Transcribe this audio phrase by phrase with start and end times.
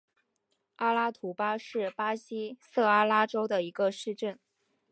[0.77, 4.39] 阿拉图巴是巴西塞阿拉州的一个市镇。